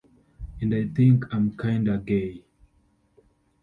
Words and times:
And 0.61 0.73
I 0.73 0.87
think 0.87 1.25
I'm 1.31 1.55
kinda 1.55 1.99
gay! 1.99 2.43